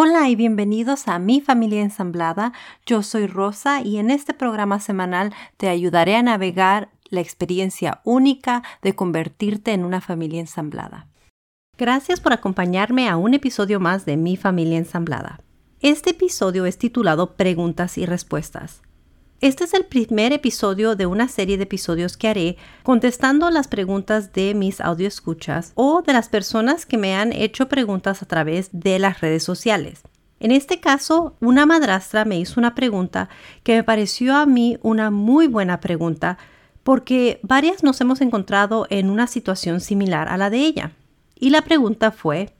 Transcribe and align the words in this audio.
Hola 0.00 0.28
y 0.28 0.36
bienvenidos 0.36 1.08
a 1.08 1.18
Mi 1.18 1.40
Familia 1.40 1.82
Ensamblada. 1.82 2.52
Yo 2.86 3.02
soy 3.02 3.26
Rosa 3.26 3.82
y 3.82 3.98
en 3.98 4.12
este 4.12 4.32
programa 4.32 4.78
semanal 4.78 5.34
te 5.56 5.68
ayudaré 5.68 6.14
a 6.14 6.22
navegar 6.22 6.90
la 7.08 7.20
experiencia 7.20 8.00
única 8.04 8.62
de 8.80 8.94
convertirte 8.94 9.72
en 9.72 9.84
una 9.84 10.00
familia 10.00 10.38
ensamblada. 10.38 11.08
Gracias 11.76 12.20
por 12.20 12.32
acompañarme 12.32 13.08
a 13.08 13.16
un 13.16 13.34
episodio 13.34 13.80
más 13.80 14.04
de 14.04 14.16
Mi 14.16 14.36
Familia 14.36 14.78
Ensamblada. 14.78 15.40
Este 15.80 16.10
episodio 16.10 16.64
es 16.64 16.78
titulado 16.78 17.34
Preguntas 17.34 17.98
y 17.98 18.06
Respuestas. 18.06 18.82
Este 19.40 19.62
es 19.62 19.72
el 19.72 19.84
primer 19.84 20.32
episodio 20.32 20.96
de 20.96 21.06
una 21.06 21.28
serie 21.28 21.56
de 21.58 21.62
episodios 21.62 22.16
que 22.16 22.26
haré 22.26 22.56
contestando 22.82 23.50
las 23.50 23.68
preguntas 23.68 24.32
de 24.32 24.52
mis 24.52 24.80
audioescuchas 24.80 25.70
o 25.76 26.02
de 26.02 26.12
las 26.12 26.28
personas 26.28 26.86
que 26.86 26.98
me 26.98 27.14
han 27.14 27.32
hecho 27.32 27.68
preguntas 27.68 28.20
a 28.20 28.26
través 28.26 28.68
de 28.72 28.98
las 28.98 29.20
redes 29.20 29.44
sociales. 29.44 30.02
En 30.40 30.50
este 30.50 30.80
caso, 30.80 31.36
una 31.38 31.66
madrastra 31.66 32.24
me 32.24 32.36
hizo 32.36 32.58
una 32.58 32.74
pregunta 32.74 33.28
que 33.62 33.76
me 33.76 33.84
pareció 33.84 34.34
a 34.34 34.44
mí 34.44 34.76
una 34.82 35.12
muy 35.12 35.46
buena 35.46 35.78
pregunta 35.78 36.36
porque 36.82 37.38
varias 37.44 37.84
nos 37.84 38.00
hemos 38.00 38.20
encontrado 38.20 38.88
en 38.90 39.08
una 39.08 39.28
situación 39.28 39.80
similar 39.80 40.28
a 40.28 40.36
la 40.36 40.50
de 40.50 40.66
ella. 40.66 40.90
Y 41.38 41.50
la 41.50 41.62
pregunta 41.62 42.10
fue, 42.10 42.50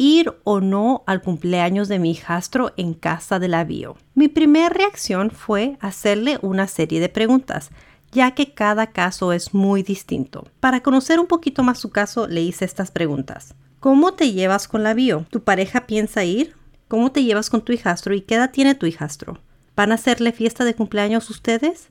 ir 0.00 0.32
o 0.44 0.62
no 0.62 1.04
al 1.06 1.20
cumpleaños 1.20 1.88
de 1.88 1.98
mi 1.98 2.12
hijastro 2.12 2.72
en 2.78 2.94
casa 2.94 3.38
de 3.38 3.48
la 3.48 3.64
bio. 3.64 3.98
Mi 4.14 4.28
primera 4.28 4.70
reacción 4.70 5.30
fue 5.30 5.76
hacerle 5.78 6.38
una 6.40 6.68
serie 6.68 7.00
de 7.00 7.10
preguntas, 7.10 7.70
ya 8.10 8.30
que 8.30 8.54
cada 8.54 8.92
caso 8.92 9.34
es 9.34 9.52
muy 9.52 9.82
distinto. 9.82 10.48
Para 10.58 10.82
conocer 10.82 11.20
un 11.20 11.26
poquito 11.26 11.62
más 11.62 11.78
su 11.78 11.90
caso, 11.90 12.26
le 12.28 12.40
hice 12.40 12.64
estas 12.64 12.90
preguntas. 12.90 13.54
¿Cómo 13.78 14.14
te 14.14 14.32
llevas 14.32 14.68
con 14.68 14.82
la 14.82 14.94
bio? 14.94 15.26
¿Tu 15.28 15.42
pareja 15.42 15.86
piensa 15.86 16.24
ir? 16.24 16.54
¿Cómo 16.88 17.12
te 17.12 17.22
llevas 17.22 17.50
con 17.50 17.60
tu 17.60 17.74
hijastro 17.74 18.14
y 18.14 18.22
qué 18.22 18.36
edad 18.36 18.52
tiene 18.52 18.74
tu 18.74 18.86
hijastro? 18.86 19.38
¿Van 19.76 19.92
a 19.92 19.96
hacerle 19.96 20.32
fiesta 20.32 20.64
de 20.64 20.74
cumpleaños 20.74 21.28
ustedes? 21.28 21.88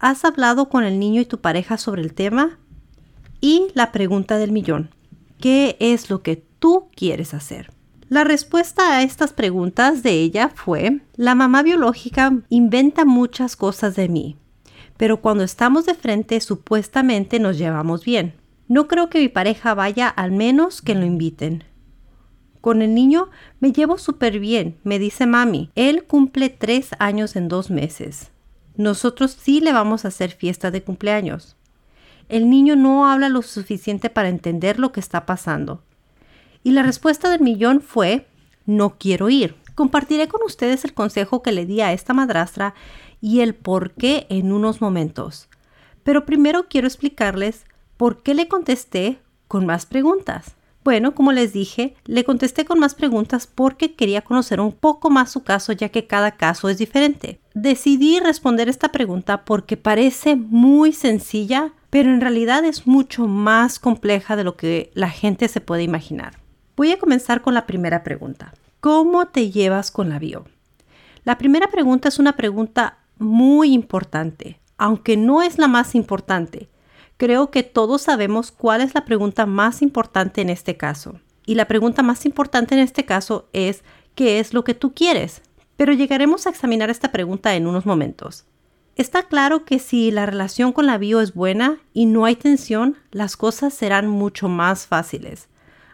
¿Has 0.00 0.24
hablado 0.24 0.68
con 0.68 0.82
el 0.82 0.98
niño 0.98 1.20
y 1.20 1.26
tu 1.26 1.40
pareja 1.40 1.78
sobre 1.78 2.02
el 2.02 2.12
tema? 2.12 2.58
Y 3.40 3.68
la 3.74 3.92
pregunta 3.92 4.36
del 4.36 4.50
millón. 4.50 4.90
¿Qué 5.38 5.76
es 5.78 6.10
lo 6.10 6.22
que 6.22 6.50
tú 6.62 6.86
quieres 6.94 7.34
hacer? 7.34 7.72
La 8.08 8.22
respuesta 8.22 8.96
a 8.96 9.02
estas 9.02 9.32
preguntas 9.32 10.04
de 10.04 10.12
ella 10.12 10.48
fue, 10.54 11.00
la 11.16 11.34
mamá 11.34 11.64
biológica 11.64 12.32
inventa 12.50 13.04
muchas 13.04 13.56
cosas 13.56 13.96
de 13.96 14.08
mí, 14.08 14.36
pero 14.96 15.20
cuando 15.20 15.42
estamos 15.42 15.86
de 15.86 15.94
frente 15.94 16.40
supuestamente 16.40 17.40
nos 17.40 17.58
llevamos 17.58 18.04
bien. 18.04 18.34
No 18.68 18.86
creo 18.86 19.10
que 19.10 19.18
mi 19.18 19.28
pareja 19.28 19.74
vaya 19.74 20.08
al 20.08 20.30
menos 20.30 20.82
que 20.82 20.94
lo 20.94 21.04
inviten. 21.04 21.64
Con 22.60 22.80
el 22.80 22.94
niño 22.94 23.28
me 23.58 23.72
llevo 23.72 23.98
súper 23.98 24.38
bien, 24.38 24.78
me 24.84 25.00
dice 25.00 25.26
mami. 25.26 25.70
Él 25.74 26.04
cumple 26.04 26.48
tres 26.48 26.90
años 27.00 27.34
en 27.34 27.48
dos 27.48 27.70
meses. 27.70 28.30
Nosotros 28.76 29.36
sí 29.40 29.60
le 29.60 29.72
vamos 29.72 30.04
a 30.04 30.08
hacer 30.08 30.30
fiesta 30.30 30.70
de 30.70 30.84
cumpleaños. 30.84 31.56
El 32.28 32.48
niño 32.48 32.76
no 32.76 33.10
habla 33.10 33.28
lo 33.28 33.42
suficiente 33.42 34.10
para 34.10 34.28
entender 34.28 34.78
lo 34.78 34.92
que 34.92 35.00
está 35.00 35.26
pasando. 35.26 35.82
Y 36.64 36.72
la 36.72 36.82
respuesta 36.82 37.30
del 37.30 37.40
millón 37.40 37.80
fue, 37.80 38.26
no 38.66 38.96
quiero 38.98 39.28
ir. 39.28 39.56
Compartiré 39.74 40.28
con 40.28 40.42
ustedes 40.44 40.84
el 40.84 40.94
consejo 40.94 41.42
que 41.42 41.52
le 41.52 41.66
di 41.66 41.80
a 41.80 41.92
esta 41.92 42.14
madrastra 42.14 42.74
y 43.20 43.40
el 43.40 43.54
por 43.54 43.92
qué 43.92 44.26
en 44.28 44.52
unos 44.52 44.80
momentos. 44.80 45.48
Pero 46.04 46.26
primero 46.26 46.66
quiero 46.68 46.86
explicarles 46.86 47.64
por 47.96 48.22
qué 48.22 48.34
le 48.34 48.48
contesté 48.48 49.18
con 49.48 49.66
más 49.66 49.86
preguntas. 49.86 50.56
Bueno, 50.84 51.14
como 51.14 51.30
les 51.30 51.52
dije, 51.52 51.94
le 52.06 52.24
contesté 52.24 52.64
con 52.64 52.80
más 52.80 52.96
preguntas 52.96 53.46
porque 53.46 53.94
quería 53.94 54.22
conocer 54.22 54.60
un 54.60 54.72
poco 54.72 55.10
más 55.10 55.30
su 55.30 55.44
caso 55.44 55.72
ya 55.72 55.90
que 55.90 56.08
cada 56.08 56.32
caso 56.32 56.68
es 56.68 56.78
diferente. 56.78 57.40
Decidí 57.54 58.18
responder 58.18 58.68
esta 58.68 58.90
pregunta 58.90 59.44
porque 59.44 59.76
parece 59.76 60.34
muy 60.34 60.92
sencilla, 60.92 61.72
pero 61.90 62.10
en 62.10 62.20
realidad 62.20 62.64
es 62.64 62.88
mucho 62.88 63.28
más 63.28 63.78
compleja 63.78 64.34
de 64.34 64.44
lo 64.44 64.56
que 64.56 64.90
la 64.94 65.08
gente 65.08 65.46
se 65.46 65.60
puede 65.60 65.84
imaginar. 65.84 66.41
Voy 66.82 66.90
a 66.90 66.98
comenzar 66.98 67.42
con 67.42 67.54
la 67.54 67.64
primera 67.64 68.02
pregunta. 68.02 68.54
¿Cómo 68.80 69.26
te 69.28 69.52
llevas 69.52 69.92
con 69.92 70.08
la 70.08 70.18
bio? 70.18 70.46
La 71.22 71.38
primera 71.38 71.68
pregunta 71.68 72.08
es 72.08 72.18
una 72.18 72.34
pregunta 72.34 72.98
muy 73.18 73.72
importante, 73.72 74.58
aunque 74.78 75.16
no 75.16 75.42
es 75.42 75.58
la 75.58 75.68
más 75.68 75.94
importante. 75.94 76.68
Creo 77.18 77.52
que 77.52 77.62
todos 77.62 78.02
sabemos 78.02 78.50
cuál 78.50 78.80
es 78.80 78.96
la 78.96 79.04
pregunta 79.04 79.46
más 79.46 79.80
importante 79.80 80.40
en 80.40 80.50
este 80.50 80.76
caso. 80.76 81.20
Y 81.46 81.54
la 81.54 81.68
pregunta 81.68 82.02
más 82.02 82.26
importante 82.26 82.74
en 82.74 82.80
este 82.80 83.04
caso 83.04 83.48
es 83.52 83.84
¿qué 84.16 84.40
es 84.40 84.52
lo 84.52 84.64
que 84.64 84.74
tú 84.74 84.92
quieres? 84.92 85.40
Pero 85.76 85.92
llegaremos 85.92 86.48
a 86.48 86.50
examinar 86.50 86.90
esta 86.90 87.12
pregunta 87.12 87.54
en 87.54 87.68
unos 87.68 87.86
momentos. 87.86 88.44
Está 88.96 89.22
claro 89.22 89.64
que 89.64 89.78
si 89.78 90.10
la 90.10 90.26
relación 90.26 90.72
con 90.72 90.86
la 90.86 90.98
bio 90.98 91.20
es 91.20 91.32
buena 91.32 91.78
y 91.94 92.06
no 92.06 92.24
hay 92.24 92.34
tensión, 92.34 92.96
las 93.12 93.36
cosas 93.36 93.72
serán 93.72 94.08
mucho 94.08 94.48
más 94.48 94.88
fáciles 94.88 95.46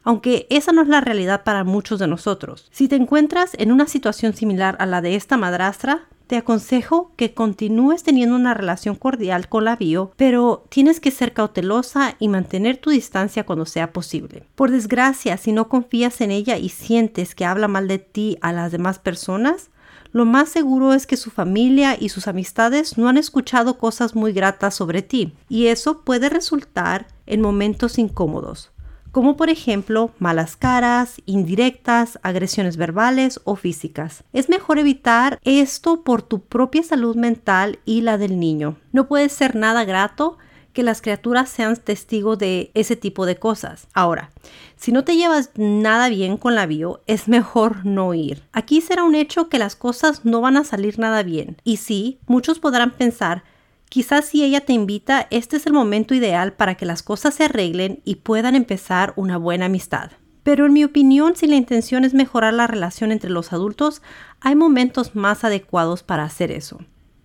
aunque 0.08 0.46
esa 0.48 0.72
no 0.72 0.80
es 0.80 0.88
la 0.88 1.02
realidad 1.02 1.44
para 1.44 1.64
muchos 1.64 1.98
de 1.98 2.06
nosotros. 2.06 2.66
Si 2.70 2.88
te 2.88 2.96
encuentras 2.96 3.50
en 3.58 3.70
una 3.70 3.86
situación 3.86 4.32
similar 4.32 4.74
a 4.80 4.86
la 4.86 5.02
de 5.02 5.16
esta 5.16 5.36
madrastra, 5.36 6.06
te 6.26 6.38
aconsejo 6.38 7.12
que 7.16 7.34
continúes 7.34 8.04
teniendo 8.04 8.34
una 8.34 8.54
relación 8.54 8.94
cordial 8.94 9.50
con 9.50 9.66
la 9.66 9.76
bio, 9.76 10.12
pero 10.16 10.64
tienes 10.70 11.00
que 11.00 11.10
ser 11.10 11.34
cautelosa 11.34 12.16
y 12.18 12.28
mantener 12.28 12.78
tu 12.78 12.88
distancia 12.88 13.44
cuando 13.44 13.66
sea 13.66 13.92
posible. 13.92 14.44
Por 14.54 14.70
desgracia, 14.70 15.36
si 15.36 15.52
no 15.52 15.68
confías 15.68 16.22
en 16.22 16.30
ella 16.30 16.56
y 16.56 16.70
sientes 16.70 17.34
que 17.34 17.44
habla 17.44 17.68
mal 17.68 17.86
de 17.86 17.98
ti 17.98 18.38
a 18.40 18.54
las 18.54 18.72
demás 18.72 18.98
personas, 18.98 19.68
lo 20.12 20.24
más 20.24 20.48
seguro 20.48 20.94
es 20.94 21.06
que 21.06 21.18
su 21.18 21.30
familia 21.30 21.98
y 22.00 22.08
sus 22.08 22.28
amistades 22.28 22.96
no 22.96 23.10
han 23.10 23.18
escuchado 23.18 23.76
cosas 23.76 24.14
muy 24.14 24.32
gratas 24.32 24.74
sobre 24.74 25.02
ti, 25.02 25.34
y 25.50 25.66
eso 25.66 26.00
puede 26.00 26.30
resultar 26.30 27.08
en 27.26 27.42
momentos 27.42 27.98
incómodos 27.98 28.70
como 29.18 29.36
por 29.36 29.50
ejemplo 29.50 30.12
malas 30.20 30.54
caras, 30.54 31.20
indirectas, 31.26 32.20
agresiones 32.22 32.76
verbales 32.76 33.40
o 33.42 33.56
físicas. 33.56 34.22
Es 34.32 34.48
mejor 34.48 34.78
evitar 34.78 35.40
esto 35.42 36.04
por 36.04 36.22
tu 36.22 36.42
propia 36.42 36.84
salud 36.84 37.16
mental 37.16 37.80
y 37.84 38.02
la 38.02 38.16
del 38.16 38.38
niño. 38.38 38.76
No 38.92 39.08
puede 39.08 39.28
ser 39.28 39.56
nada 39.56 39.84
grato 39.84 40.38
que 40.72 40.84
las 40.84 41.02
criaturas 41.02 41.48
sean 41.48 41.76
testigos 41.78 42.38
de 42.38 42.70
ese 42.74 42.94
tipo 42.94 43.26
de 43.26 43.34
cosas. 43.40 43.88
Ahora, 43.92 44.30
si 44.76 44.92
no 44.92 45.02
te 45.02 45.16
llevas 45.16 45.50
nada 45.56 46.08
bien 46.08 46.36
con 46.36 46.54
la 46.54 46.66
bio, 46.66 47.00
es 47.08 47.26
mejor 47.26 47.84
no 47.84 48.14
ir. 48.14 48.44
Aquí 48.52 48.80
será 48.80 49.02
un 49.02 49.16
hecho 49.16 49.48
que 49.48 49.58
las 49.58 49.74
cosas 49.74 50.24
no 50.24 50.40
van 50.40 50.56
a 50.56 50.62
salir 50.62 51.00
nada 51.00 51.24
bien. 51.24 51.56
Y 51.64 51.78
sí, 51.78 52.20
muchos 52.28 52.60
podrán 52.60 52.92
pensar 52.92 53.42
Quizás 53.88 54.26
si 54.26 54.44
ella 54.44 54.60
te 54.60 54.72
invita, 54.72 55.26
este 55.30 55.56
es 55.56 55.66
el 55.66 55.72
momento 55.72 56.14
ideal 56.14 56.52
para 56.52 56.74
que 56.74 56.86
las 56.86 57.02
cosas 57.02 57.34
se 57.34 57.44
arreglen 57.44 58.00
y 58.04 58.16
puedan 58.16 58.54
empezar 58.54 59.14
una 59.16 59.38
buena 59.38 59.66
amistad. 59.66 60.10
Pero 60.42 60.66
en 60.66 60.72
mi 60.72 60.84
opinión, 60.84 61.36
si 61.36 61.46
la 61.46 61.56
intención 61.56 62.04
es 62.04 62.14
mejorar 62.14 62.54
la 62.54 62.66
relación 62.66 63.12
entre 63.12 63.30
los 63.30 63.52
adultos, 63.52 64.02
hay 64.40 64.56
momentos 64.56 65.14
más 65.14 65.44
adecuados 65.44 66.02
para 66.02 66.24
hacer 66.24 66.50
eso. 66.50 66.78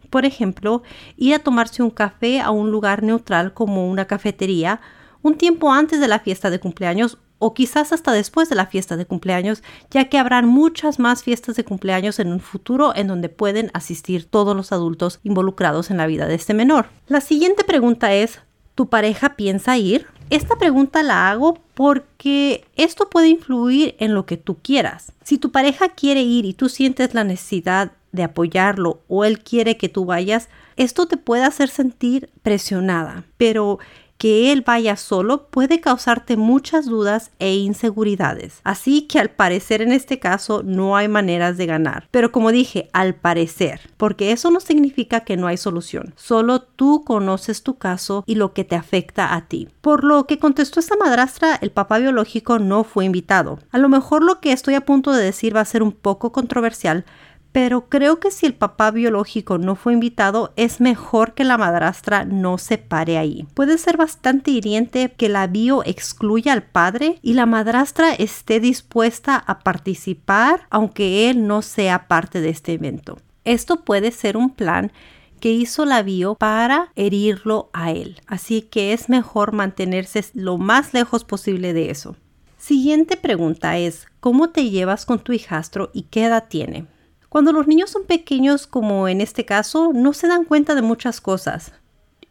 Por 0.10 0.26
ejemplo, 0.26 0.84
ir 1.18 1.34
a 1.34 1.40
tomarse 1.40 1.84
un 1.84 1.90
café 1.90 2.40
a 2.40 2.52
un 2.52 2.72
lugar 2.72 3.04
neutral 3.04 3.54
como 3.54 3.90
una 3.90 4.06
cafetería 4.06 4.80
un 5.24 5.36
tiempo 5.38 5.72
antes 5.72 6.02
de 6.02 6.10
la 6.10 6.20
fiesta 6.20 6.50
de 6.50 6.60
cumpleaños 6.60 7.18
o 7.44 7.54
quizás 7.54 7.92
hasta 7.92 8.14
después 8.14 8.48
de 8.48 8.56
la 8.56 8.68
fiesta 8.68 8.96
de 8.96 9.06
cumpleaños, 9.06 9.64
ya 9.92 10.06
que 10.06 10.18
habrán 10.18 10.48
muchas 10.48 10.98
más 10.98 11.24
fiestas 11.24 11.58
de 11.58 11.66
cumpleaños 11.66 12.20
en 12.20 12.32
un 12.32 12.40
futuro 12.40 12.96
en 12.96 13.08
donde 13.08 13.28
pueden 13.28 13.70
asistir 13.74 14.26
todos 14.26 14.56
los 14.56 14.72
adultos 14.72 15.20
involucrados 15.24 15.92
en 15.92 15.98
la 15.98 16.08
vida 16.08 16.26
de 16.26 16.36
este 16.36 16.54
menor. 16.54 16.86
La 17.08 17.20
siguiente 17.20 17.66
pregunta 17.66 18.14
es, 18.14 18.40
¿tu 18.76 18.88
pareja 18.88 19.36
piensa 19.36 19.78
ir? 19.78 20.08
Esta 20.30 20.56
pregunta 20.56 21.04
la 21.04 21.30
hago 21.30 21.60
porque 21.74 22.64
esto 22.78 23.10
puede 23.10 23.28
influir 23.28 23.96
en 24.00 24.14
lo 24.14 24.26
que 24.26 24.38
tú 24.38 24.60
quieras. 24.62 25.12
Si 25.24 25.38
tu 25.38 25.52
pareja 25.52 25.90
quiere 25.90 26.22
ir 26.22 26.46
y 26.46 26.54
tú 26.54 26.70
sientes 26.70 27.14
la 27.14 27.26
necesidad 27.26 27.92
de 28.14 28.24
apoyarlo 28.24 29.02
o 29.10 29.26
él 29.26 29.44
quiere 29.44 29.76
que 29.76 29.90
tú 29.90 30.06
vayas, 30.06 30.48
esto 30.78 31.08
te 31.08 31.18
puede 31.18 31.44
hacer 31.44 31.68
sentir 31.68 32.30
presionada, 32.42 33.26
pero 33.38 33.80
que 34.18 34.52
él 34.52 34.64
vaya 34.66 34.96
solo 34.96 35.48
puede 35.48 35.82
causarte 35.82 36.38
muchas 36.38 36.86
dudas 36.86 37.32
e 37.40 37.56
inseguridades. 37.56 38.62
Así 38.64 39.04
que 39.04 39.20
al 39.20 39.30
parecer 39.30 39.82
en 39.82 39.92
este 39.92 40.20
caso 40.20 40.64
no 40.64 40.96
hay 40.96 41.08
maneras 41.08 41.58
de 41.58 41.66
ganar. 41.66 42.08
Pero 42.12 42.32
como 42.32 42.52
dije, 42.52 42.90
al 42.94 43.16
parecer, 43.16 43.82
porque 43.98 44.32
eso 44.32 44.50
no 44.52 44.60
significa 44.60 45.22
que 45.22 45.38
no 45.38 45.48
hay 45.48 45.58
solución. 45.58 46.14
Solo 46.16 46.62
tú 46.62 47.04
conoces 47.04 47.64
tu 47.64 47.78
caso 47.78 48.24
y 48.26 48.36
lo 48.36 48.54
que 48.54 48.64
te 48.64 48.76
afecta 48.76 49.36
a 49.36 49.48
ti. 49.48 49.70
Por 49.82 50.04
lo 50.04 50.26
que 50.26 50.40
contestó 50.40 50.80
esta 50.80 50.96
madrastra, 50.96 51.56
el 51.62 51.72
papá 51.72 52.00
biológico 52.00 52.60
no 52.60 52.84
fue 52.84 53.06
invitado. 53.06 53.60
A 53.72 53.78
lo 53.78 53.90
mejor 53.90 54.24
lo 54.24 54.40
que 54.40 54.52
estoy 54.52 54.76
a 54.76 54.86
punto 54.86 55.12
de 55.12 55.24
decir 55.24 55.56
va 55.56 55.62
a 55.62 55.66
ser 55.66 55.84
un 55.84 55.92
poco 55.92 56.32
controversial, 56.32 57.06
pero 57.54 57.88
creo 57.88 58.20
que 58.20 58.32
si 58.32 58.48
el 58.48 58.56
papá 58.56 58.90
biológico 58.90 59.60
no 59.60 59.76
fue 59.76 59.94
invitado, 59.94 60.52
es 60.56 60.82
mejor 60.82 61.36
que 61.36 61.44
la 61.44 61.60
madrastra 61.60 62.26
no 62.26 62.58
se 62.58 62.80
pare 62.80 63.20
ahí. 63.20 63.48
Puede 63.54 63.78
ser 63.78 63.96
bastante 63.96 64.50
hiriente 64.50 65.14
que 65.16 65.30
la 65.30 65.46
bio 65.46 65.84
excluya 65.86 66.52
al 66.52 66.64
padre 66.64 67.20
y 67.22 67.34
la 67.34 67.46
madrastra 67.46 68.12
esté 68.16 68.60
dispuesta 68.60 69.36
a 69.38 69.60
participar 69.60 70.68
aunque 70.72 71.30
él 71.30 71.46
no 71.46 71.62
sea 71.62 72.08
parte 72.08 72.42
de 72.42 72.50
este 72.50 72.74
evento. 72.74 73.20
Esto 73.46 73.86
puede 73.86 74.12
ser 74.12 74.36
un 74.36 74.50
plan 74.50 74.92
que 75.40 75.52
hizo 75.52 75.86
la 75.86 76.02
bio 76.02 76.34
para 76.34 76.92
herirlo 76.96 77.70
a 77.72 77.92
él. 77.92 78.20
Así 78.26 78.64
que 78.64 78.94
es 78.94 79.10
mejor 79.10 79.52
mantenerse 79.52 80.26
lo 80.34 80.58
más 80.58 80.94
lejos 80.94 81.24
posible 81.24 81.74
de 81.74 81.92
eso. 81.92 82.16
Siguiente 82.58 83.16
pregunta 83.16 83.78
es, 83.78 84.08
¿cómo 84.22 84.50
te 84.50 84.70
llevas 84.70 85.06
con 85.06 85.20
tu 85.20 85.34
hijastro 85.34 85.92
y 85.94 86.04
qué 86.04 86.24
edad 86.24 86.46
tiene? 86.48 86.88
Cuando 87.34 87.52
los 87.52 87.66
niños 87.66 87.90
son 87.90 88.04
pequeños, 88.04 88.68
como 88.68 89.08
en 89.08 89.20
este 89.20 89.44
caso, 89.44 89.90
no 89.92 90.14
se 90.14 90.28
dan 90.28 90.46
cuenta 90.46 90.76
de 90.76 90.84
muchas 90.84 91.20
cosas 91.20 91.72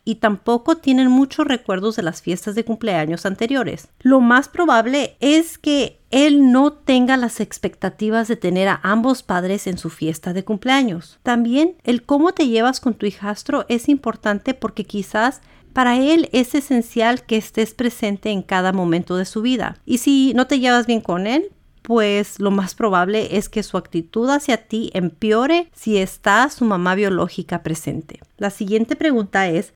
y 0.05 0.15
tampoco 0.15 0.77
tienen 0.77 1.09
muchos 1.09 1.45
recuerdos 1.45 1.97
de 1.97 2.05
las 2.05 2.23
fiestas 2.23 2.55
de 2.55 2.65
cumpleaños 2.65 3.27
anteriores. 3.27 3.89
Lo 3.99 4.21
más 4.21 4.47
probable 4.47 5.17
es 5.19 5.59
que 5.59 5.99
él 6.13 6.53
no 6.53 6.73
tenga 6.73 7.17
las 7.17 7.41
expectativas 7.41 8.29
de 8.29 8.37
tener 8.37 8.69
a 8.69 8.79
ambos 8.85 9.25
padres 9.25 9.67
en 9.67 9.77
su 9.77 9.91
fiesta 9.91 10.33
de 10.33 10.45
cumpleaños. 10.45 11.19
También 11.25 11.75
el 11.83 12.05
cómo 12.05 12.31
te 12.31 12.47
llevas 12.47 12.79
con 12.79 12.95
tu 12.95 13.05
hijastro 13.05 13.67
es 13.69 13.89
importante 13.89 14.55
porque 14.55 14.85
quizás 14.85 15.41
para 15.73 15.99
él 15.99 16.29
es 16.31 16.55
esencial 16.55 17.25
que 17.25 17.39
estés 17.39 17.75
presente 17.75 18.31
en 18.31 18.43
cada 18.43 18.73
momento 18.73 19.17
de 19.17 19.25
su 19.25 19.43
vida. 19.43 19.79
Y 19.85 19.99
si 19.99 20.33
no 20.35 20.47
te 20.47 20.61
llevas 20.61 20.87
bien 20.87 21.01
con 21.01 21.27
él, 21.27 21.51
pues 21.83 22.39
lo 22.41 22.51
más 22.51 22.75
probable 22.75 23.37
es 23.37 23.49
que 23.49 23.63
su 23.63 23.77
actitud 23.77 24.31
hacia 24.31 24.69
ti 24.69 24.91
empeore 24.95 25.69
si 25.75 25.99
está 25.99 26.49
su 26.49 26.65
mamá 26.65 26.95
biológica 26.95 27.63
presente. 27.63 28.21
La 28.39 28.51
siguiente 28.51 28.97
pregunta 28.97 29.49
es, 29.49 29.75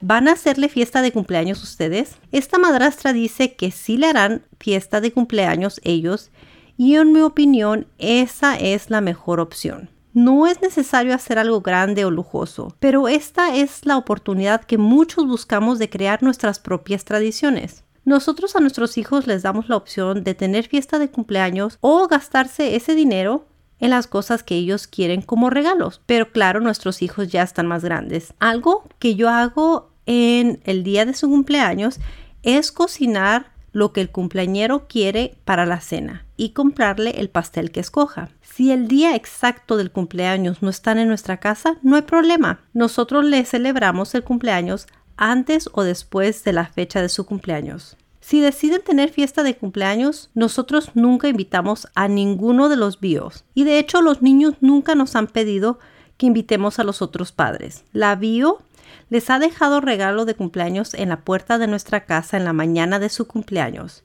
¿Van 0.00 0.28
a 0.28 0.32
hacerle 0.32 0.68
fiesta 0.68 1.00
de 1.00 1.12
cumpleaños 1.12 1.62
ustedes? 1.62 2.16
Esta 2.30 2.58
madrastra 2.58 3.14
dice 3.14 3.54
que 3.54 3.70
sí 3.70 3.96
le 3.96 4.08
harán 4.08 4.42
fiesta 4.60 5.00
de 5.00 5.12
cumpleaños 5.12 5.80
ellos 5.82 6.30
y 6.76 6.96
en 6.96 7.12
mi 7.12 7.20
opinión 7.20 7.86
esa 7.96 8.56
es 8.56 8.90
la 8.90 9.00
mejor 9.00 9.40
opción. 9.40 9.88
No 10.12 10.46
es 10.46 10.60
necesario 10.60 11.14
hacer 11.14 11.38
algo 11.38 11.60
grande 11.60 12.04
o 12.04 12.10
lujoso, 12.10 12.76
pero 12.80 13.08
esta 13.08 13.56
es 13.56 13.86
la 13.86 13.96
oportunidad 13.96 14.64
que 14.64 14.78
muchos 14.78 15.26
buscamos 15.26 15.78
de 15.78 15.88
crear 15.88 16.22
nuestras 16.22 16.58
propias 16.58 17.04
tradiciones. 17.04 17.83
Nosotros 18.04 18.54
a 18.54 18.60
nuestros 18.60 18.98
hijos 18.98 19.26
les 19.26 19.42
damos 19.42 19.68
la 19.68 19.76
opción 19.76 20.24
de 20.24 20.34
tener 20.34 20.66
fiesta 20.66 20.98
de 20.98 21.10
cumpleaños 21.10 21.78
o 21.80 22.06
gastarse 22.06 22.76
ese 22.76 22.94
dinero 22.94 23.46
en 23.80 23.90
las 23.90 24.06
cosas 24.06 24.42
que 24.42 24.56
ellos 24.56 24.86
quieren 24.86 25.22
como 25.22 25.50
regalos. 25.50 26.00
Pero 26.06 26.30
claro, 26.30 26.60
nuestros 26.60 27.02
hijos 27.02 27.28
ya 27.28 27.42
están 27.42 27.66
más 27.66 27.84
grandes. 27.84 28.34
Algo 28.38 28.84
que 28.98 29.14
yo 29.14 29.30
hago 29.30 29.90
en 30.06 30.60
el 30.64 30.84
día 30.84 31.06
de 31.06 31.14
su 31.14 31.28
cumpleaños 31.28 31.98
es 32.42 32.72
cocinar 32.72 33.52
lo 33.72 33.92
que 33.92 34.00
el 34.00 34.10
cumpleañero 34.10 34.86
quiere 34.86 35.36
para 35.44 35.66
la 35.66 35.80
cena 35.80 36.24
y 36.36 36.50
comprarle 36.50 37.10
el 37.18 37.28
pastel 37.28 37.72
que 37.72 37.80
escoja. 37.80 38.30
Si 38.40 38.70
el 38.70 38.86
día 38.86 39.16
exacto 39.16 39.76
del 39.76 39.90
cumpleaños 39.90 40.62
no 40.62 40.70
están 40.70 40.98
en 40.98 41.08
nuestra 41.08 41.38
casa, 41.38 41.76
no 41.82 41.96
hay 41.96 42.02
problema. 42.02 42.60
Nosotros 42.72 43.24
le 43.24 43.44
celebramos 43.44 44.14
el 44.14 44.22
cumpleaños 44.22 44.86
antes 45.16 45.68
o 45.72 45.82
después 45.82 46.44
de 46.44 46.52
la 46.52 46.66
fecha 46.66 47.02
de 47.02 47.08
su 47.08 47.26
cumpleaños. 47.26 47.96
Si 48.20 48.40
deciden 48.40 48.82
tener 48.82 49.10
fiesta 49.10 49.42
de 49.42 49.56
cumpleaños, 49.56 50.30
nosotros 50.32 50.92
nunca 50.94 51.28
invitamos 51.28 51.88
a 51.94 52.08
ninguno 52.08 52.70
de 52.70 52.76
los 52.76 52.98
bios. 52.98 53.44
Y 53.54 53.64
de 53.64 53.78
hecho 53.78 54.00
los 54.00 54.22
niños 54.22 54.54
nunca 54.60 54.94
nos 54.94 55.14
han 55.14 55.26
pedido 55.26 55.78
que 56.16 56.26
invitemos 56.26 56.78
a 56.78 56.84
los 56.84 57.02
otros 57.02 57.32
padres. 57.32 57.84
La 57.92 58.14
bio 58.16 58.62
les 59.10 59.28
ha 59.28 59.38
dejado 59.38 59.80
regalo 59.80 60.24
de 60.24 60.34
cumpleaños 60.34 60.94
en 60.94 61.10
la 61.10 61.20
puerta 61.20 61.58
de 61.58 61.66
nuestra 61.66 62.06
casa 62.06 62.36
en 62.36 62.44
la 62.44 62.52
mañana 62.52 62.98
de 62.98 63.10
su 63.10 63.26
cumpleaños. 63.26 64.04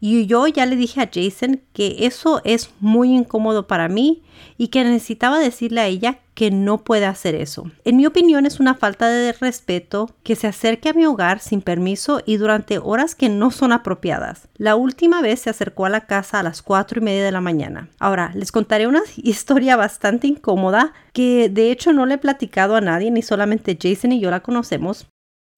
Y 0.00 0.26
yo 0.26 0.46
ya 0.46 0.64
le 0.66 0.76
dije 0.76 1.02
a 1.02 1.10
Jason 1.12 1.60
que 1.72 2.06
eso 2.06 2.40
es 2.44 2.70
muy 2.80 3.12
incómodo 3.12 3.66
para 3.66 3.88
mí 3.88 4.22
y 4.56 4.68
que 4.68 4.84
necesitaba 4.84 5.38
decirle 5.38 5.82
a 5.82 5.86
ella 5.86 6.20
que 6.40 6.50
no 6.50 6.84
puede 6.84 7.04
hacer 7.04 7.34
eso. 7.34 7.70
En 7.84 7.98
mi 7.98 8.06
opinión 8.06 8.46
es 8.46 8.60
una 8.60 8.74
falta 8.74 9.08
de 9.08 9.34
respeto 9.34 10.08
que 10.22 10.36
se 10.36 10.46
acerque 10.46 10.88
a 10.88 10.94
mi 10.94 11.04
hogar 11.04 11.38
sin 11.38 11.60
permiso 11.60 12.22
y 12.24 12.38
durante 12.38 12.78
horas 12.78 13.14
que 13.14 13.28
no 13.28 13.50
son 13.50 13.72
apropiadas. 13.72 14.48
La 14.56 14.74
última 14.74 15.20
vez 15.20 15.40
se 15.40 15.50
acercó 15.50 15.84
a 15.84 15.90
la 15.90 16.06
casa 16.06 16.40
a 16.40 16.42
las 16.42 16.62
cuatro 16.62 16.98
y 16.98 17.04
media 17.04 17.22
de 17.22 17.30
la 17.30 17.42
mañana. 17.42 17.90
Ahora, 17.98 18.30
les 18.34 18.52
contaré 18.52 18.86
una 18.86 19.02
historia 19.18 19.76
bastante 19.76 20.28
incómoda 20.28 20.94
que 21.12 21.50
de 21.50 21.70
hecho 21.70 21.92
no 21.92 22.06
le 22.06 22.14
he 22.14 22.18
platicado 22.18 22.74
a 22.74 22.80
nadie, 22.80 23.10
ni 23.10 23.20
solamente 23.20 23.76
Jason 23.78 24.12
y 24.12 24.20
yo 24.20 24.30
la 24.30 24.40
conocemos. 24.40 25.08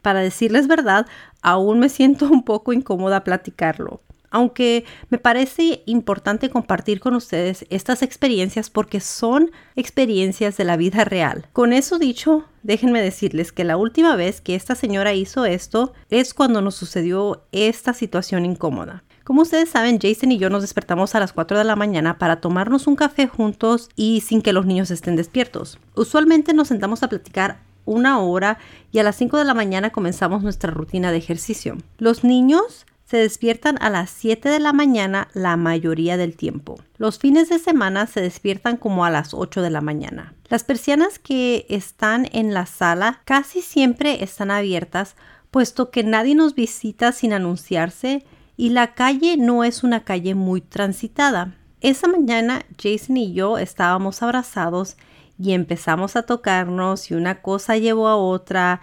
Para 0.02 0.18
decirles 0.18 0.66
verdad, 0.66 1.06
aún 1.42 1.78
me 1.78 1.90
siento 1.90 2.26
un 2.28 2.42
poco 2.42 2.72
incómoda 2.72 3.22
platicarlo 3.22 4.02
aunque 4.32 4.84
me 5.10 5.18
parece 5.18 5.82
importante 5.86 6.50
compartir 6.50 6.98
con 6.98 7.14
ustedes 7.14 7.64
estas 7.70 8.02
experiencias 8.02 8.70
porque 8.70 9.00
son 9.00 9.52
experiencias 9.76 10.56
de 10.56 10.64
la 10.64 10.76
vida 10.76 11.04
real. 11.04 11.46
Con 11.52 11.72
eso 11.72 11.98
dicho, 11.98 12.46
déjenme 12.62 13.00
decirles 13.00 13.52
que 13.52 13.64
la 13.64 13.76
última 13.76 14.16
vez 14.16 14.40
que 14.40 14.54
esta 14.54 14.74
señora 14.74 15.14
hizo 15.14 15.44
esto 15.44 15.92
es 16.10 16.34
cuando 16.34 16.60
nos 16.60 16.74
sucedió 16.74 17.44
esta 17.52 17.92
situación 17.92 18.44
incómoda. 18.44 19.04
Como 19.24 19.42
ustedes 19.42 19.68
saben, 19.68 20.00
Jason 20.00 20.32
y 20.32 20.38
yo 20.38 20.50
nos 20.50 20.62
despertamos 20.62 21.14
a 21.14 21.20
las 21.20 21.32
4 21.32 21.56
de 21.56 21.64
la 21.64 21.76
mañana 21.76 22.18
para 22.18 22.40
tomarnos 22.40 22.88
un 22.88 22.96
café 22.96 23.28
juntos 23.28 23.88
y 23.94 24.20
sin 24.22 24.42
que 24.42 24.52
los 24.52 24.66
niños 24.66 24.90
estén 24.90 25.14
despiertos. 25.14 25.78
Usualmente 25.94 26.54
nos 26.54 26.68
sentamos 26.68 27.04
a 27.04 27.08
platicar 27.08 27.60
una 27.84 28.18
hora 28.20 28.58
y 28.90 28.98
a 28.98 29.02
las 29.02 29.16
5 29.16 29.38
de 29.38 29.44
la 29.44 29.54
mañana 29.54 29.90
comenzamos 29.90 30.42
nuestra 30.42 30.72
rutina 30.72 31.12
de 31.12 31.18
ejercicio. 31.18 31.76
Los 31.98 32.24
niños 32.24 32.86
se 33.12 33.18
despiertan 33.18 33.76
a 33.82 33.90
las 33.90 34.08
7 34.08 34.48
de 34.48 34.58
la 34.58 34.72
mañana 34.72 35.28
la 35.34 35.58
mayoría 35.58 36.16
del 36.16 36.34
tiempo. 36.34 36.80
Los 36.96 37.18
fines 37.18 37.50
de 37.50 37.58
semana 37.58 38.06
se 38.06 38.22
despiertan 38.22 38.78
como 38.78 39.04
a 39.04 39.10
las 39.10 39.34
8 39.34 39.60
de 39.60 39.68
la 39.68 39.82
mañana. 39.82 40.32
Las 40.48 40.64
persianas 40.64 41.18
que 41.18 41.66
están 41.68 42.26
en 42.32 42.54
la 42.54 42.64
sala 42.64 43.20
casi 43.26 43.60
siempre 43.60 44.24
están 44.24 44.50
abiertas, 44.50 45.14
puesto 45.50 45.90
que 45.90 46.04
nadie 46.04 46.34
nos 46.34 46.54
visita 46.54 47.12
sin 47.12 47.34
anunciarse 47.34 48.24
y 48.56 48.70
la 48.70 48.94
calle 48.94 49.36
no 49.36 49.62
es 49.62 49.82
una 49.82 50.04
calle 50.04 50.34
muy 50.34 50.62
transitada. 50.62 51.54
Esa 51.82 52.08
mañana 52.08 52.64
Jason 52.82 53.18
y 53.18 53.34
yo 53.34 53.58
estábamos 53.58 54.22
abrazados 54.22 54.96
y 55.38 55.52
empezamos 55.52 56.16
a 56.16 56.22
tocarnos 56.22 57.10
y 57.10 57.14
una 57.14 57.42
cosa 57.42 57.76
llevó 57.76 58.08
a 58.08 58.16
otra 58.16 58.80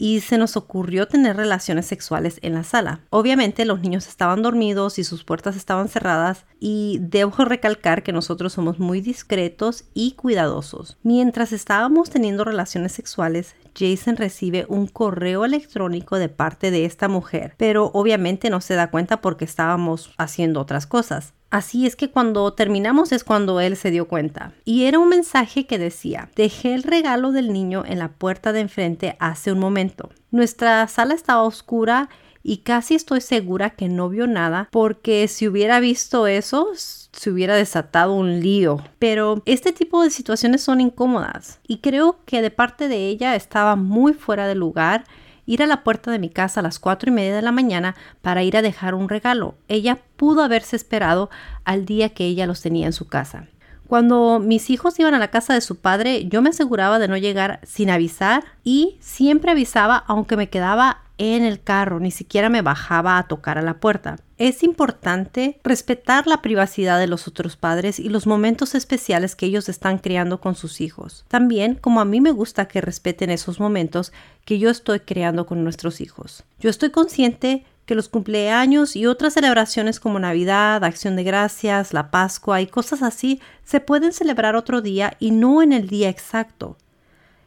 y 0.00 0.20
se 0.20 0.38
nos 0.38 0.56
ocurrió 0.56 1.06
tener 1.08 1.36
relaciones 1.36 1.84
sexuales 1.84 2.38
en 2.40 2.54
la 2.54 2.64
sala. 2.64 3.00
Obviamente 3.10 3.66
los 3.66 3.80
niños 3.80 4.08
estaban 4.08 4.40
dormidos 4.40 4.98
y 4.98 5.04
sus 5.04 5.24
puertas 5.24 5.56
estaban 5.56 5.88
cerradas 5.90 6.46
y 6.58 7.00
debo 7.02 7.36
recalcar 7.44 8.02
que 8.02 8.10
nosotros 8.14 8.54
somos 8.54 8.78
muy 8.78 9.02
discretos 9.02 9.84
y 9.92 10.12
cuidadosos. 10.12 10.96
Mientras 11.02 11.52
estábamos 11.52 12.08
teniendo 12.08 12.44
relaciones 12.44 12.92
sexuales, 12.92 13.54
Jason 13.76 14.16
recibe 14.16 14.66
un 14.68 14.86
correo 14.86 15.44
electrónico 15.44 16.18
de 16.18 16.28
parte 16.28 16.70
de 16.70 16.84
esta 16.84 17.08
mujer, 17.08 17.54
pero 17.56 17.90
obviamente 17.94 18.50
no 18.50 18.60
se 18.60 18.74
da 18.74 18.90
cuenta 18.90 19.20
porque 19.20 19.44
estábamos 19.44 20.12
haciendo 20.18 20.60
otras 20.60 20.86
cosas. 20.86 21.34
Así 21.50 21.84
es 21.84 21.96
que 21.96 22.10
cuando 22.10 22.52
terminamos 22.52 23.10
es 23.10 23.24
cuando 23.24 23.60
él 23.60 23.76
se 23.76 23.90
dio 23.90 24.06
cuenta. 24.06 24.52
Y 24.64 24.84
era 24.84 25.00
un 25.00 25.08
mensaje 25.08 25.66
que 25.66 25.78
decía, 25.78 26.30
dejé 26.36 26.74
el 26.74 26.84
regalo 26.84 27.32
del 27.32 27.52
niño 27.52 27.82
en 27.84 27.98
la 27.98 28.12
puerta 28.12 28.52
de 28.52 28.60
enfrente 28.60 29.16
hace 29.18 29.52
un 29.52 29.58
momento. 29.58 30.10
Nuestra 30.30 30.86
sala 30.86 31.14
estaba 31.14 31.42
oscura 31.42 32.08
y 32.42 32.58
casi 32.58 32.94
estoy 32.94 33.20
segura 33.20 33.70
que 33.70 33.88
no 33.88 34.08
vio 34.08 34.26
nada 34.26 34.68
porque 34.70 35.28
si 35.28 35.48
hubiera 35.48 35.80
visto 35.80 36.26
eso 36.26 36.68
se 36.74 37.30
hubiera 37.30 37.54
desatado 37.54 38.14
un 38.14 38.40
lío. 38.40 38.82
Pero 38.98 39.42
este 39.44 39.72
tipo 39.72 40.02
de 40.02 40.10
situaciones 40.10 40.62
son 40.62 40.80
incómodas 40.80 41.60
y 41.66 41.78
creo 41.78 42.20
que 42.24 42.42
de 42.42 42.50
parte 42.50 42.88
de 42.88 43.08
ella 43.08 43.34
estaba 43.34 43.76
muy 43.76 44.14
fuera 44.14 44.46
de 44.46 44.54
lugar 44.54 45.04
ir 45.46 45.62
a 45.62 45.66
la 45.66 45.82
puerta 45.82 46.10
de 46.12 46.18
mi 46.18 46.30
casa 46.30 46.60
a 46.60 46.62
las 46.62 46.78
cuatro 46.78 47.10
y 47.10 47.14
media 47.14 47.34
de 47.34 47.42
la 47.42 47.52
mañana 47.52 47.96
para 48.22 48.42
ir 48.44 48.56
a 48.56 48.62
dejar 48.62 48.94
un 48.94 49.08
regalo. 49.08 49.56
Ella 49.68 49.98
pudo 50.16 50.42
haberse 50.42 50.76
esperado 50.76 51.28
al 51.64 51.86
día 51.86 52.10
que 52.10 52.24
ella 52.24 52.46
los 52.46 52.60
tenía 52.60 52.86
en 52.86 52.92
su 52.92 53.08
casa. 53.08 53.48
Cuando 53.88 54.38
mis 54.38 54.70
hijos 54.70 55.00
iban 55.00 55.14
a 55.14 55.18
la 55.18 55.32
casa 55.32 55.52
de 55.52 55.60
su 55.60 55.80
padre, 55.80 56.26
yo 56.26 56.42
me 56.42 56.50
aseguraba 56.50 57.00
de 57.00 57.08
no 57.08 57.16
llegar 57.16 57.58
sin 57.64 57.90
avisar 57.90 58.44
y 58.62 58.96
siempre 59.00 59.50
avisaba 59.50 59.96
aunque 60.06 60.36
me 60.36 60.48
quedaba 60.48 61.02
en 61.20 61.44
el 61.44 61.60
carro, 61.60 62.00
ni 62.00 62.10
siquiera 62.10 62.48
me 62.48 62.62
bajaba 62.62 63.18
a 63.18 63.28
tocar 63.28 63.58
a 63.58 63.62
la 63.62 63.74
puerta. 63.74 64.16
Es 64.38 64.62
importante 64.62 65.60
respetar 65.62 66.26
la 66.26 66.40
privacidad 66.40 66.98
de 66.98 67.06
los 67.06 67.28
otros 67.28 67.58
padres 67.58 68.00
y 68.00 68.08
los 68.08 68.26
momentos 68.26 68.74
especiales 68.74 69.36
que 69.36 69.44
ellos 69.44 69.68
están 69.68 69.98
creando 69.98 70.40
con 70.40 70.54
sus 70.54 70.80
hijos. 70.80 71.26
También, 71.28 71.74
como 71.74 72.00
a 72.00 72.06
mí 72.06 72.22
me 72.22 72.30
gusta 72.30 72.68
que 72.68 72.80
respeten 72.80 73.28
esos 73.28 73.60
momentos 73.60 74.14
que 74.46 74.58
yo 74.58 74.70
estoy 74.70 75.00
creando 75.00 75.44
con 75.44 75.62
nuestros 75.62 76.00
hijos. 76.00 76.42
Yo 76.58 76.70
estoy 76.70 76.88
consciente 76.88 77.66
que 77.84 77.94
los 77.94 78.08
cumpleaños 78.08 78.96
y 78.96 79.04
otras 79.04 79.34
celebraciones 79.34 80.00
como 80.00 80.18
Navidad, 80.18 80.82
Acción 80.84 81.16
de 81.16 81.24
Gracias, 81.24 81.92
la 81.92 82.10
Pascua 82.10 82.62
y 82.62 82.66
cosas 82.66 83.02
así 83.02 83.42
se 83.62 83.80
pueden 83.80 84.14
celebrar 84.14 84.56
otro 84.56 84.80
día 84.80 85.18
y 85.20 85.32
no 85.32 85.60
en 85.60 85.74
el 85.74 85.86
día 85.86 86.08
exacto. 86.08 86.78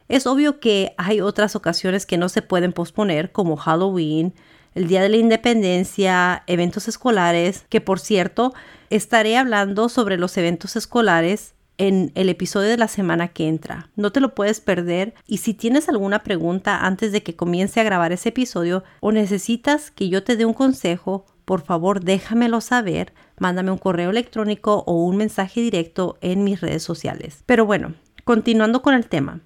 Es 0.08 0.26
obvio 0.26 0.60
que 0.60 0.94
hay 0.98 1.20
otras 1.20 1.56
ocasiones 1.56 2.06
que 2.06 2.18
no 2.18 2.28
se 2.28 2.42
pueden 2.42 2.72
posponer, 2.72 3.32
como 3.32 3.56
Halloween, 3.56 4.34
el 4.74 4.88
Día 4.88 5.02
de 5.02 5.08
la 5.08 5.16
Independencia, 5.16 6.42
eventos 6.46 6.88
escolares, 6.88 7.64
que 7.68 7.80
por 7.80 8.00
cierto, 8.00 8.52
estaré 8.90 9.36
hablando 9.36 9.88
sobre 9.88 10.18
los 10.18 10.36
eventos 10.36 10.76
escolares 10.76 11.54
en 11.78 12.12
el 12.14 12.28
episodio 12.28 12.68
de 12.68 12.76
la 12.76 12.88
semana 12.88 13.28
que 13.28 13.48
entra. 13.48 13.90
No 13.96 14.12
te 14.12 14.20
lo 14.20 14.34
puedes 14.34 14.60
perder 14.60 15.14
y 15.26 15.38
si 15.38 15.54
tienes 15.54 15.88
alguna 15.88 16.22
pregunta 16.22 16.84
antes 16.86 17.12
de 17.12 17.22
que 17.22 17.36
comience 17.36 17.80
a 17.80 17.84
grabar 17.84 18.12
ese 18.12 18.28
episodio 18.28 18.84
o 19.00 19.12
necesitas 19.12 19.90
que 19.90 20.08
yo 20.08 20.22
te 20.22 20.36
dé 20.36 20.44
un 20.44 20.54
consejo, 20.54 21.26
por 21.44 21.62
favor 21.62 22.00
déjamelo 22.00 22.60
saber, 22.60 23.12
mándame 23.38 23.70
un 23.70 23.78
correo 23.78 24.10
electrónico 24.10 24.84
o 24.86 25.04
un 25.04 25.16
mensaje 25.16 25.60
directo 25.60 26.18
en 26.20 26.44
mis 26.44 26.60
redes 26.60 26.82
sociales. 26.82 27.42
Pero 27.46 27.66
bueno, 27.66 27.94
continuando 28.24 28.82
con 28.82 28.94
el 28.94 29.06
tema. 29.06 29.40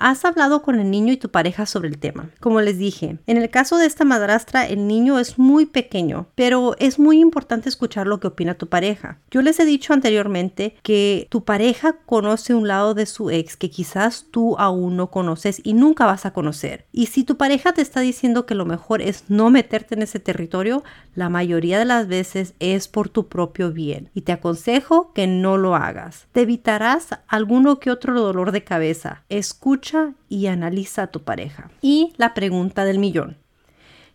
¿Has 0.00 0.24
hablado 0.24 0.62
con 0.62 0.78
el 0.78 0.92
niño 0.92 1.12
y 1.12 1.16
tu 1.16 1.28
pareja 1.30 1.66
sobre 1.66 1.88
el 1.88 1.98
tema? 1.98 2.30
Como 2.38 2.60
les 2.60 2.78
dije, 2.78 3.18
en 3.26 3.36
el 3.36 3.50
caso 3.50 3.78
de 3.78 3.86
esta 3.86 4.04
madrastra, 4.04 4.64
el 4.64 4.86
niño 4.86 5.18
es 5.18 5.40
muy 5.40 5.66
pequeño, 5.66 6.28
pero 6.36 6.76
es 6.78 7.00
muy 7.00 7.18
importante 7.18 7.68
escuchar 7.68 8.06
lo 8.06 8.20
que 8.20 8.28
opina 8.28 8.54
tu 8.54 8.68
pareja. 8.68 9.18
Yo 9.32 9.42
les 9.42 9.58
he 9.58 9.64
dicho 9.64 9.92
anteriormente 9.92 10.76
que 10.84 11.26
tu 11.30 11.42
pareja 11.44 11.96
conoce 12.06 12.54
un 12.54 12.68
lado 12.68 12.94
de 12.94 13.06
su 13.06 13.30
ex 13.30 13.56
que 13.56 13.70
quizás 13.70 14.26
tú 14.30 14.54
aún 14.58 14.96
no 14.96 15.10
conoces 15.10 15.60
y 15.64 15.74
nunca 15.74 16.06
vas 16.06 16.26
a 16.26 16.32
conocer. 16.32 16.86
Y 16.92 17.06
si 17.06 17.24
tu 17.24 17.36
pareja 17.36 17.72
te 17.72 17.82
está 17.82 17.98
diciendo 17.98 18.46
que 18.46 18.54
lo 18.54 18.66
mejor 18.66 19.02
es 19.02 19.24
no 19.26 19.50
meterte 19.50 19.96
en 19.96 20.02
ese 20.02 20.20
territorio, 20.20 20.84
la 21.16 21.28
mayoría 21.28 21.76
de 21.80 21.84
las 21.84 22.06
veces 22.06 22.54
es 22.60 22.86
por 22.86 23.08
tu 23.08 23.26
propio 23.26 23.72
bien. 23.72 24.10
Y 24.14 24.20
te 24.20 24.30
aconsejo 24.30 25.12
que 25.12 25.26
no 25.26 25.56
lo 25.56 25.74
hagas. 25.74 26.28
Te 26.30 26.42
evitarás 26.42 27.18
alguno 27.26 27.80
que 27.80 27.90
otro 27.90 28.20
dolor 28.20 28.52
de 28.52 28.62
cabeza. 28.62 29.24
Escucha 29.28 29.87
y 30.28 30.46
analiza 30.46 31.04
a 31.04 31.06
tu 31.08 31.22
pareja. 31.22 31.70
Y 31.80 32.12
la 32.16 32.34
pregunta 32.34 32.84
del 32.84 32.98
millón. 32.98 33.36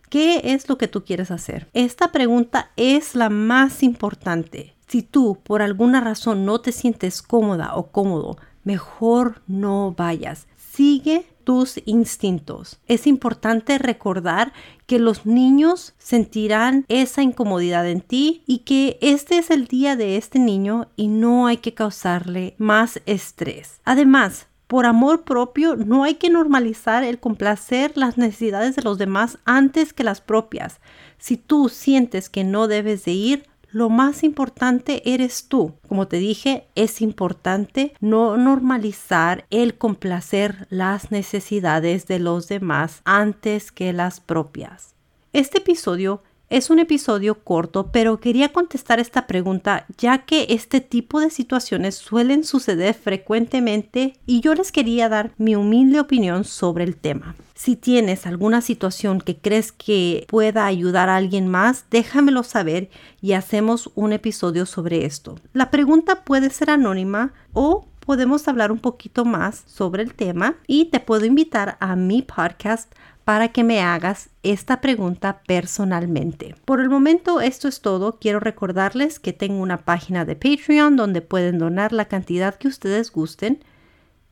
¿Qué 0.08 0.40
es 0.44 0.68
lo 0.68 0.78
que 0.78 0.88
tú 0.88 1.04
quieres 1.04 1.30
hacer? 1.30 1.68
Esta 1.72 2.12
pregunta 2.12 2.70
es 2.76 3.14
la 3.14 3.30
más 3.30 3.82
importante. 3.82 4.74
Si 4.86 5.02
tú 5.02 5.38
por 5.42 5.62
alguna 5.62 6.00
razón 6.00 6.44
no 6.44 6.60
te 6.60 6.72
sientes 6.72 7.22
cómoda 7.22 7.74
o 7.74 7.90
cómodo, 7.90 8.36
mejor 8.62 9.42
no 9.46 9.94
vayas. 9.96 10.46
Sigue 10.56 11.26
tus 11.44 11.80
instintos. 11.84 12.80
Es 12.86 13.06
importante 13.06 13.78
recordar 13.78 14.52
que 14.86 14.98
los 14.98 15.26
niños 15.26 15.94
sentirán 15.98 16.84
esa 16.88 17.22
incomodidad 17.22 17.88
en 17.88 18.00
ti 18.00 18.42
y 18.46 18.58
que 18.60 18.98
este 19.00 19.38
es 19.38 19.50
el 19.50 19.66
día 19.66 19.96
de 19.96 20.16
este 20.16 20.38
niño 20.38 20.88
y 20.96 21.08
no 21.08 21.46
hay 21.46 21.58
que 21.58 21.74
causarle 21.74 22.54
más 22.58 23.00
estrés. 23.06 23.80
Además, 23.84 24.48
por 24.74 24.86
amor 24.86 25.22
propio, 25.22 25.76
no 25.76 26.02
hay 26.02 26.16
que 26.16 26.30
normalizar 26.30 27.04
el 27.04 27.20
complacer 27.20 27.92
las 27.94 28.18
necesidades 28.18 28.74
de 28.74 28.82
los 28.82 28.98
demás 28.98 29.38
antes 29.44 29.92
que 29.92 30.02
las 30.02 30.20
propias. 30.20 30.80
Si 31.16 31.36
tú 31.36 31.68
sientes 31.68 32.28
que 32.28 32.42
no 32.42 32.66
debes 32.66 33.04
de 33.04 33.12
ir, 33.12 33.46
lo 33.70 33.88
más 33.88 34.24
importante 34.24 35.14
eres 35.14 35.46
tú. 35.46 35.74
Como 35.86 36.08
te 36.08 36.16
dije, 36.16 36.66
es 36.74 37.02
importante 37.02 37.94
no 38.00 38.36
normalizar 38.36 39.46
el 39.50 39.78
complacer 39.78 40.66
las 40.70 41.12
necesidades 41.12 42.08
de 42.08 42.18
los 42.18 42.48
demás 42.48 43.00
antes 43.04 43.70
que 43.70 43.92
las 43.92 44.18
propias. 44.18 44.96
Este 45.32 45.58
episodio 45.58 46.24
es 46.54 46.70
un 46.70 46.78
episodio 46.78 47.42
corto, 47.42 47.90
pero 47.90 48.20
quería 48.20 48.52
contestar 48.52 49.00
esta 49.00 49.26
pregunta 49.26 49.86
ya 49.98 50.18
que 50.18 50.46
este 50.50 50.80
tipo 50.80 51.18
de 51.18 51.30
situaciones 51.30 51.96
suelen 51.96 52.44
suceder 52.44 52.94
frecuentemente 52.94 54.14
y 54.24 54.40
yo 54.40 54.54
les 54.54 54.70
quería 54.70 55.08
dar 55.08 55.32
mi 55.36 55.56
humilde 55.56 55.98
opinión 55.98 56.44
sobre 56.44 56.84
el 56.84 56.94
tema. 56.94 57.34
Si 57.56 57.74
tienes 57.74 58.24
alguna 58.24 58.60
situación 58.60 59.20
que 59.20 59.36
crees 59.36 59.72
que 59.72 60.26
pueda 60.28 60.64
ayudar 60.66 61.08
a 61.08 61.16
alguien 61.16 61.48
más, 61.48 61.86
déjamelo 61.90 62.44
saber 62.44 62.88
y 63.20 63.32
hacemos 63.32 63.90
un 63.96 64.12
episodio 64.12 64.64
sobre 64.64 65.06
esto. 65.06 65.34
La 65.54 65.72
pregunta 65.72 66.22
puede 66.22 66.50
ser 66.50 66.70
anónima 66.70 67.32
o 67.52 67.88
podemos 67.98 68.46
hablar 68.46 68.70
un 68.70 68.78
poquito 68.78 69.24
más 69.24 69.64
sobre 69.66 70.04
el 70.04 70.14
tema 70.14 70.54
y 70.68 70.86
te 70.86 71.00
puedo 71.00 71.24
invitar 71.24 71.76
a 71.80 71.96
mi 71.96 72.22
podcast 72.22 72.92
para 73.24 73.48
que 73.48 73.64
me 73.64 73.80
hagas 73.80 74.28
esta 74.42 74.80
pregunta 74.80 75.40
personalmente. 75.46 76.54
Por 76.64 76.80
el 76.80 76.90
momento 76.90 77.40
esto 77.40 77.68
es 77.68 77.80
todo. 77.80 78.18
Quiero 78.18 78.40
recordarles 78.40 79.18
que 79.18 79.32
tengo 79.32 79.60
una 79.62 79.78
página 79.78 80.24
de 80.24 80.36
Patreon 80.36 80.96
donde 80.96 81.22
pueden 81.22 81.58
donar 81.58 81.92
la 81.92 82.04
cantidad 82.04 82.54
que 82.54 82.68
ustedes 82.68 83.10
gusten 83.10 83.64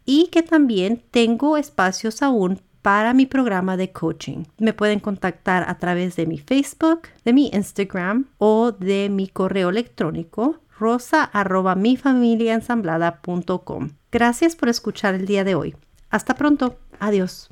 y 0.04 0.28
que 0.28 0.42
también 0.42 1.02
tengo 1.10 1.56
espacios 1.56 2.22
aún 2.22 2.60
para 2.82 3.14
mi 3.14 3.26
programa 3.26 3.76
de 3.76 3.92
coaching. 3.92 4.44
Me 4.58 4.72
pueden 4.72 5.00
contactar 5.00 5.64
a 5.68 5.78
través 5.78 6.16
de 6.16 6.26
mi 6.26 6.38
Facebook, 6.38 7.02
de 7.24 7.32
mi 7.32 7.48
Instagram 7.52 8.26
o 8.38 8.72
de 8.72 9.08
mi 9.08 9.28
correo 9.28 9.70
electrónico 9.70 10.58
rosa 10.78 11.30
mi 11.74 11.96
Gracias 14.10 14.56
por 14.56 14.68
escuchar 14.68 15.14
el 15.14 15.26
día 15.26 15.44
de 15.44 15.54
hoy. 15.54 15.76
Hasta 16.10 16.34
pronto. 16.34 16.76
Adiós. 16.98 17.48